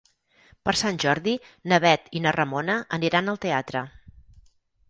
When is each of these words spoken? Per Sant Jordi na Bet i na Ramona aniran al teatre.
Per 0.67 0.71
Sant 0.79 0.97
Jordi 1.03 1.35
na 1.73 1.79
Bet 1.85 2.09
i 2.21 2.23
na 2.25 2.33
Ramona 2.39 2.79
aniran 2.99 3.33
al 3.35 3.41
teatre. 3.47 3.85